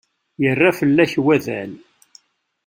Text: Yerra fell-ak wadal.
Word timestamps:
Yerra 0.43 0.71
fell-ak 0.79 1.13
wadal. 1.25 1.71